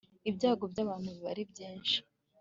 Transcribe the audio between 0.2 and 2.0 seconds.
Ibyago byabantu biba ari byinshi